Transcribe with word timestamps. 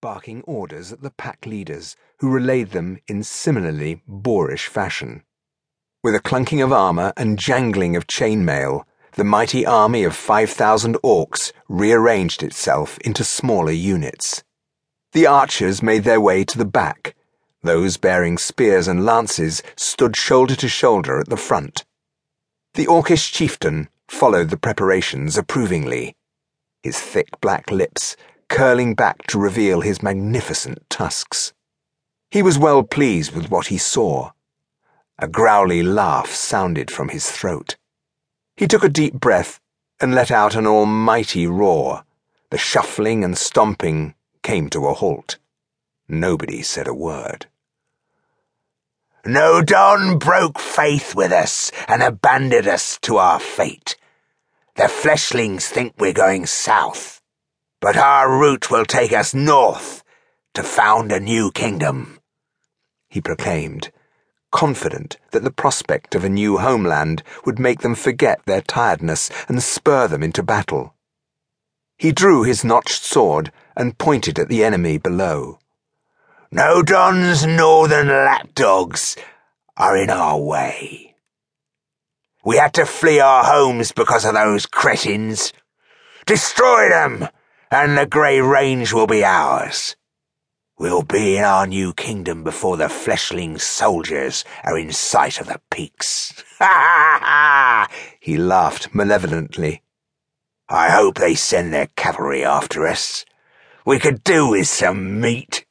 barking 0.00 0.42
orders 0.42 0.92
at 0.92 1.02
the 1.02 1.10
pack 1.10 1.46
leaders, 1.46 1.96
who 2.18 2.30
relayed 2.30 2.70
them 2.70 2.98
in 3.08 3.22
similarly 3.22 4.02
boorish 4.06 4.66
fashion. 4.66 5.22
With 6.02 6.14
a 6.14 6.20
clunking 6.20 6.62
of 6.62 6.72
armour 6.72 7.12
and 7.16 7.38
jangling 7.38 7.96
of 7.96 8.06
chainmail, 8.06 8.84
the 9.14 9.24
mighty 9.24 9.66
army 9.66 10.04
of 10.04 10.14
5,000 10.14 10.94
orcs 11.02 11.52
rearranged 11.68 12.42
itself 12.42 12.98
into 12.98 13.24
smaller 13.24 13.72
units. 13.72 14.44
The 15.12 15.26
archers 15.26 15.82
made 15.82 16.04
their 16.04 16.20
way 16.20 16.44
to 16.44 16.58
the 16.58 16.64
back. 16.64 17.16
Those 17.62 17.96
bearing 17.96 18.38
spears 18.38 18.86
and 18.86 19.04
lances 19.04 19.62
stood 19.74 20.16
shoulder 20.16 20.54
to 20.56 20.68
shoulder 20.68 21.18
at 21.18 21.28
the 21.28 21.36
front. 21.36 21.84
The 22.74 22.86
orcish 22.86 23.32
chieftain 23.32 23.88
followed 24.06 24.50
the 24.50 24.56
preparations 24.56 25.36
approvingly, 25.36 26.14
his 26.82 27.00
thick 27.00 27.40
black 27.40 27.70
lips 27.70 28.16
curling 28.48 28.94
back 28.94 29.26
to 29.28 29.38
reveal 29.38 29.80
his 29.80 30.02
magnificent 30.02 30.88
tusks. 30.90 31.52
He 32.30 32.42
was 32.42 32.58
well 32.58 32.82
pleased 32.82 33.34
with 33.34 33.50
what 33.50 33.68
he 33.68 33.78
saw. 33.78 34.32
A 35.18 35.28
growly 35.28 35.82
laugh 35.82 36.30
sounded 36.30 36.90
from 36.90 37.08
his 37.08 37.30
throat. 37.30 37.76
He 38.56 38.66
took 38.66 38.84
a 38.84 38.88
deep 38.88 39.14
breath 39.14 39.60
and 40.00 40.14
let 40.14 40.30
out 40.30 40.54
an 40.54 40.66
almighty 40.66 41.46
roar. 41.46 42.04
The 42.50 42.58
shuffling 42.58 43.24
and 43.24 43.36
stomping 43.36 44.14
came 44.42 44.70
to 44.70 44.86
a 44.86 44.94
halt. 44.94 45.38
Nobody 46.08 46.62
said 46.62 46.86
a 46.86 46.94
word. 46.94 47.46
Nôd'onn 49.26 50.18
broke 50.18 50.58
faith 50.58 51.14
with 51.14 51.32
us 51.32 51.70
and 51.86 52.02
abandoned 52.02 52.66
us 52.66 52.98
to 53.02 53.18
our 53.18 53.38
fate. 53.38 53.96
The 54.76 54.84
fleshlings 54.84 55.66
think 55.66 55.94
we're 55.98 56.12
going 56.12 56.46
south, 56.46 57.17
but 57.80 57.96
our 57.96 58.30
route 58.30 58.70
will 58.70 58.84
take 58.84 59.12
us 59.12 59.34
north 59.34 60.02
to 60.54 60.62
found 60.62 61.12
a 61.12 61.20
new 61.20 61.50
kingdom, 61.50 62.18
he 63.08 63.20
proclaimed 63.20 63.90
confident 64.50 65.18
that 65.32 65.44
the 65.44 65.50
prospect 65.50 66.14
of 66.14 66.24
a 66.24 66.28
new 66.28 66.58
homeland 66.58 67.22
would 67.44 67.58
make 67.58 67.80
them 67.80 67.94
forget 67.94 68.40
their 68.46 68.62
tiredness 68.62 69.30
and 69.48 69.62
spur 69.62 70.08
them 70.08 70.22
into 70.22 70.42
battle. 70.42 70.94
He 71.98 72.12
drew 72.12 72.44
his 72.44 72.64
notched 72.64 73.02
sword 73.02 73.52
and 73.76 73.98
pointed 73.98 74.38
at 74.38 74.48
the 74.48 74.64
enemy 74.64 74.98
below. 74.98 75.58
Nôd'onn's 76.52 77.44
northern 77.44 78.08
lapdogs 78.08 79.16
are 79.76 79.96
in 79.96 80.08
our 80.08 80.38
way. 80.38 81.14
We 82.44 82.56
had 82.56 82.72
to 82.74 82.86
flee 82.86 83.20
our 83.20 83.44
homes 83.44 83.92
because 83.92 84.24
of 84.24 84.34
those 84.34 84.64
cretins. 84.64 85.52
Destroy 86.24 86.88
them, 86.88 87.28
and 87.70 87.98
the 87.98 88.06
Grey 88.06 88.40
Range 88.40 88.92
will 88.92 89.06
be 89.06 89.24
ours. 89.24 89.96
We'll 90.78 91.02
be 91.02 91.36
in 91.36 91.44
our 91.44 91.66
new 91.66 91.92
kingdom 91.92 92.44
before 92.44 92.76
the 92.76 92.88
fleshling 92.88 93.58
soldiers 93.58 94.44
are 94.64 94.78
in 94.78 94.92
sight 94.92 95.40
of 95.40 95.48
the 95.48 95.60
peaks. 95.70 96.44
Ha 96.58 96.66
ha 96.66 97.20
ha! 97.22 97.88
He 98.18 98.36
laughed 98.36 98.92
malevolently. 98.92 99.82
I 100.68 100.90
hope 100.90 101.14
they 101.14 101.36
send 101.36 101.72
their 101.72 101.86
cavalry 101.94 102.44
after 102.44 102.84
us. 102.84 103.24
We 103.86 104.00
could 104.00 104.24
do 104.24 104.48
with 104.48 104.66
some 104.66 105.20
meat. 105.20 105.64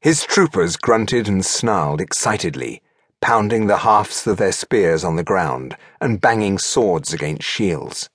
His 0.00 0.24
troopers 0.24 0.76
grunted 0.76 1.28
and 1.28 1.44
snarled 1.44 2.02
excitedly, 2.02 2.82
pounding 3.22 3.66
the 3.66 3.78
hafts 3.78 4.26
of 4.26 4.36
their 4.36 4.52
spears 4.52 5.02
on 5.02 5.16
the 5.16 5.24
ground 5.24 5.76
and 5.98 6.20
banging 6.20 6.58
swords 6.58 7.14
against 7.14 7.42
shields. 7.42 8.10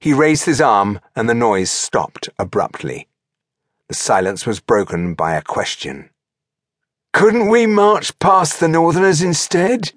He 0.00 0.12
raised 0.12 0.44
his 0.44 0.60
arm 0.60 1.00
and 1.16 1.28
the 1.28 1.34
noise 1.34 1.70
stopped 1.70 2.28
abruptly. 2.38 3.08
The 3.88 3.94
silence 3.94 4.46
was 4.46 4.60
broken 4.60 5.14
by 5.14 5.34
a 5.34 5.42
question. 5.42 6.10
Couldn't 7.12 7.48
we 7.48 7.66
march 7.66 8.16
past 8.18 8.60
the 8.60 8.68
Northerners 8.68 9.22
instead? 9.22 9.92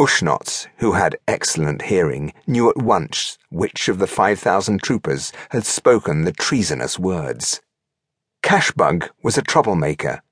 Ushnotz, 0.00 0.66
who 0.78 0.92
had 0.92 1.18
excellent 1.28 1.82
hearing, 1.82 2.32
knew 2.46 2.68
at 2.70 2.82
once 2.82 3.38
which 3.50 3.88
of 3.88 3.98
the 3.98 4.06
5,000 4.06 4.82
troopers 4.82 5.32
had 5.50 5.64
spoken 5.64 6.24
the 6.24 6.32
treasonous 6.32 6.98
words. 6.98 7.60
Kashbug 8.42 9.10
was 9.22 9.38
a 9.38 9.42
troublemaker 9.42 10.22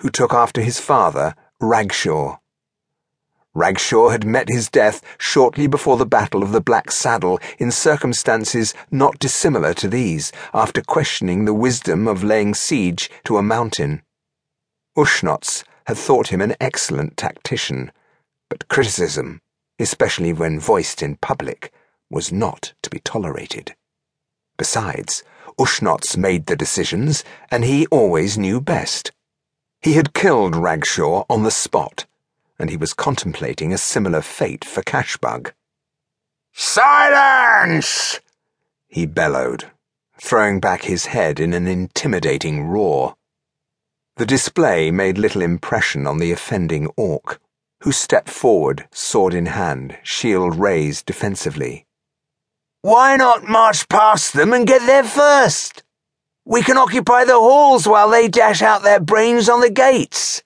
who 0.00 0.10
took 0.10 0.34
after 0.34 0.60
his 0.60 0.78
father, 0.78 1.34
Ragshaw. 1.60 2.36
Ragshaw 3.56 4.08
had 4.10 4.24
met 4.24 4.48
his 4.48 4.68
death 4.68 5.00
shortly 5.16 5.68
before 5.68 5.96
the 5.96 6.04
Battle 6.04 6.42
of 6.42 6.50
the 6.50 6.60
Black 6.60 6.90
Saddle 6.90 7.38
in 7.58 7.70
circumstances 7.70 8.74
not 8.90 9.20
dissimilar 9.20 9.72
to 9.74 9.88
these, 9.88 10.32
after 10.52 10.82
questioning 10.82 11.44
the 11.44 11.54
wisdom 11.54 12.08
of 12.08 12.24
laying 12.24 12.52
siege 12.52 13.08
to 13.22 13.36
a 13.36 13.42
mountain. 13.42 14.02
Ushnotz 14.96 15.62
had 15.86 15.96
thought 15.96 16.28
him 16.28 16.40
an 16.40 16.56
excellent 16.60 17.16
tactician, 17.16 17.92
but 18.50 18.68
criticism, 18.68 19.40
especially 19.78 20.32
when 20.32 20.58
voiced 20.58 21.00
in 21.00 21.14
public, 21.16 21.72
was 22.10 22.32
not 22.32 22.72
to 22.82 22.90
be 22.90 22.98
tolerated. 22.98 23.76
Besides, 24.56 25.22
Ushnotz 25.60 26.16
made 26.16 26.46
the 26.46 26.56
decisions, 26.56 27.22
and 27.52 27.64
he 27.64 27.86
always 27.86 28.36
knew 28.36 28.60
best. 28.60 29.12
He 29.80 29.92
had 29.92 30.12
killed 30.12 30.56
Ragshaw 30.56 31.24
on 31.30 31.44
the 31.44 31.52
spot 31.52 32.06
and 32.58 32.70
he 32.70 32.76
was 32.76 32.94
contemplating 32.94 33.72
a 33.72 33.78
similar 33.78 34.22
fate 34.22 34.64
for 34.64 34.82
Kashbug. 34.82 35.52
Silence! 36.52 38.20
he 38.86 39.06
bellowed, 39.06 39.72
throwing 40.20 40.60
back 40.60 40.82
his 40.84 41.06
head 41.06 41.40
in 41.40 41.52
an 41.52 41.66
intimidating 41.66 42.62
roar. 42.62 43.16
The 44.16 44.26
display 44.26 44.92
made 44.92 45.18
little 45.18 45.42
impression 45.42 46.06
on 46.06 46.18
the 46.18 46.30
offending 46.30 46.86
orc, 46.96 47.40
who 47.80 47.90
stepped 47.90 48.30
forward, 48.30 48.86
sword 48.92 49.34
in 49.34 49.46
hand, 49.46 49.98
shield 50.04 50.54
raised 50.54 51.06
defensively. 51.06 51.86
Why 52.82 53.16
not 53.16 53.48
march 53.48 53.88
past 53.88 54.34
them 54.34 54.52
and 54.52 54.64
get 54.64 54.86
there 54.86 55.02
first? 55.02 55.82
We 56.44 56.62
can 56.62 56.76
occupy 56.76 57.24
the 57.24 57.32
halls 57.32 57.88
while 57.88 58.10
they 58.10 58.28
dash 58.28 58.62
out 58.62 58.84
their 58.84 59.00
brains 59.00 59.48
on 59.48 59.60
the 59.60 59.70
gates. 59.70 60.43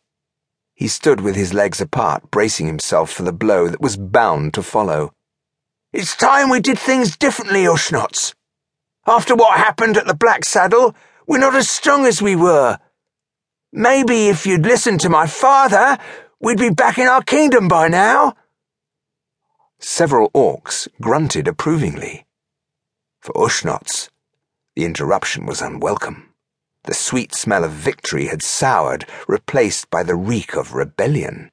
He 0.78 0.86
stood 0.86 1.20
with 1.20 1.34
his 1.34 1.52
legs 1.52 1.80
apart, 1.80 2.30
bracing 2.30 2.68
himself 2.68 3.10
for 3.10 3.24
the 3.24 3.32
blow 3.32 3.66
that 3.66 3.80
was 3.80 3.96
bound 3.96 4.54
to 4.54 4.62
follow. 4.62 5.12
It's 5.92 6.14
time 6.14 6.50
we 6.50 6.60
did 6.60 6.78
things 6.78 7.16
differently, 7.16 7.64
Ushnotz. 7.64 8.32
After 9.04 9.34
what 9.34 9.58
happened 9.58 9.96
at 9.96 10.06
the 10.06 10.14
Black 10.14 10.44
Saddle, 10.44 10.94
we're 11.26 11.40
not 11.40 11.56
as 11.56 11.68
strong 11.68 12.06
as 12.06 12.22
we 12.22 12.36
were. 12.36 12.78
Maybe 13.72 14.28
if 14.28 14.46
you'd 14.46 14.64
listened 14.64 15.00
to 15.00 15.08
my 15.08 15.26
father, 15.26 15.98
we'd 16.40 16.58
be 16.60 16.70
back 16.70 16.96
in 16.96 17.08
our 17.08 17.22
kingdom 17.22 17.66
by 17.66 17.88
now. 17.88 18.36
Several 19.80 20.30
orcs 20.30 20.86
grunted 21.00 21.48
approvingly. 21.48 22.24
For 23.20 23.32
Ushnotz, 23.32 24.10
the 24.76 24.84
interruption 24.84 25.44
was 25.44 25.60
unwelcome. 25.60 26.28
The 26.88 26.94
sweet 26.94 27.34
smell 27.34 27.64
of 27.64 27.72
victory 27.72 28.28
had 28.28 28.42
soured, 28.42 29.04
replaced 29.26 29.90
by 29.90 30.02
the 30.02 30.14
reek 30.14 30.56
of 30.56 30.72
rebellion. 30.72 31.50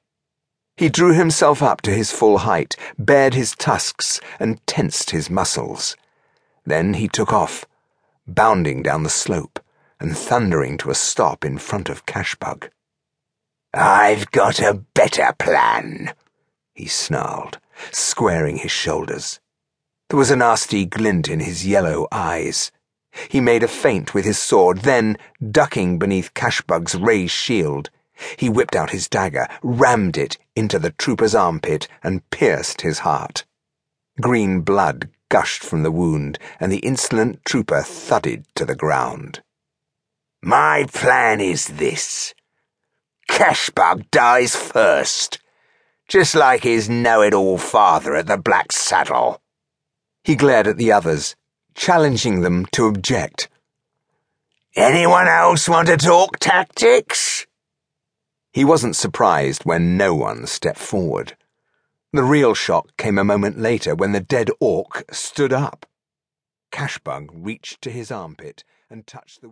He 0.78 0.88
drew 0.88 1.12
himself 1.12 1.62
up 1.62 1.82
to 1.82 1.90
his 1.90 2.10
full 2.10 2.38
height, 2.38 2.74
bared 2.98 3.34
his 3.34 3.54
tusks, 3.54 4.18
and 4.40 4.66
tensed 4.66 5.10
his 5.10 5.28
muscles. 5.28 5.94
Then 6.64 6.94
he 6.94 7.06
took 7.06 7.34
off, 7.34 7.66
bounding 8.26 8.82
down 8.82 9.02
the 9.02 9.10
slope 9.10 9.60
and 10.00 10.16
thundering 10.16 10.78
to 10.78 10.90
a 10.90 10.94
stop 10.94 11.44
in 11.44 11.58
front 11.58 11.90
of 11.90 12.06
Kashbug. 12.06 12.70
I've 13.74 14.30
got 14.30 14.58
a 14.58 14.84
better 14.94 15.34
plan, 15.38 16.14
he 16.72 16.86
snarled, 16.86 17.58
squaring 17.92 18.56
his 18.56 18.72
shoulders. 18.72 19.38
There 20.08 20.18
was 20.18 20.30
a 20.30 20.36
nasty 20.36 20.86
glint 20.86 21.28
in 21.28 21.40
his 21.40 21.66
yellow 21.66 22.08
eyes. 22.10 22.72
He 23.28 23.40
made 23.40 23.62
a 23.62 23.68
feint 23.68 24.14
with 24.14 24.24
his 24.24 24.38
sword, 24.38 24.78
then, 24.78 25.16
ducking 25.50 25.98
beneath 25.98 26.34
Kashbug's 26.34 26.94
raised 26.94 27.32
shield, 27.32 27.90
he 28.36 28.48
whipped 28.48 28.74
out 28.74 28.90
his 28.90 29.08
dagger, 29.08 29.46
rammed 29.62 30.16
it 30.16 30.38
into 30.54 30.78
the 30.78 30.92
trooper's 30.92 31.34
armpit, 31.34 31.86
and 32.02 32.28
pierced 32.30 32.80
his 32.80 33.00
heart. 33.00 33.44
Green 34.20 34.62
blood 34.62 35.10
gushed 35.28 35.62
from 35.62 35.82
the 35.82 35.90
wound, 35.90 36.38
and 36.58 36.72
the 36.72 36.78
insolent 36.78 37.44
trooper 37.44 37.82
thudded 37.82 38.46
to 38.54 38.64
the 38.64 38.74
ground. 38.74 39.42
My 40.42 40.86
plan 40.92 41.40
is 41.40 41.66
this. 41.66 42.34
Kashbug 43.28 44.10
dies 44.10 44.54
first, 44.54 45.40
just 46.08 46.34
like 46.34 46.62
his 46.62 46.88
know-it-all 46.88 47.58
father 47.58 48.14
at 48.14 48.26
the 48.26 48.38
Black 48.38 48.72
Saddle. 48.72 49.42
He 50.22 50.36
glared 50.36 50.66
at 50.66 50.76
the 50.76 50.92
others, 50.92 51.36
challenging 51.76 52.40
them 52.40 52.66
to 52.72 52.86
object. 52.86 53.48
Anyone 54.74 55.28
else 55.28 55.68
want 55.68 55.88
to 55.88 55.96
talk 55.96 56.38
tactics? 56.38 57.46
He 58.52 58.64
wasn't 58.64 58.96
surprised 58.96 59.64
when 59.64 59.96
no 59.96 60.14
one 60.14 60.46
stepped 60.46 60.78
forward. 60.78 61.36
The 62.12 62.24
real 62.24 62.54
shock 62.54 62.96
came 62.96 63.18
a 63.18 63.24
moment 63.24 63.58
later 63.58 63.94
when 63.94 64.12
the 64.12 64.20
dead 64.20 64.50
orc 64.58 65.04
stood 65.12 65.52
up. 65.52 65.86
Kashbug 66.72 67.28
reached 67.32 67.82
to 67.82 67.90
his 67.90 68.10
armpit 68.10 68.64
and 68.90 69.06
touched 69.06 69.42
the. 69.42 69.50